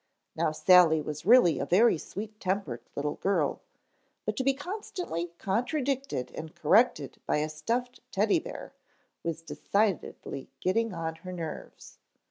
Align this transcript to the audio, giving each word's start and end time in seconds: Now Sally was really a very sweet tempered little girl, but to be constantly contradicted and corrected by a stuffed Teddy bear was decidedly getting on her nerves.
Now 0.35 0.51
Sally 0.51 0.99
was 0.99 1.27
really 1.27 1.59
a 1.59 1.65
very 1.67 1.99
sweet 1.99 2.39
tempered 2.39 2.81
little 2.95 3.17
girl, 3.17 3.61
but 4.25 4.35
to 4.37 4.43
be 4.43 4.55
constantly 4.55 5.27
contradicted 5.37 6.31
and 6.33 6.55
corrected 6.55 7.19
by 7.27 7.37
a 7.37 7.47
stuffed 7.49 7.99
Teddy 8.11 8.39
bear 8.39 8.73
was 9.21 9.43
decidedly 9.43 10.49
getting 10.59 10.91
on 10.91 11.17
her 11.17 11.31
nerves. 11.31 11.99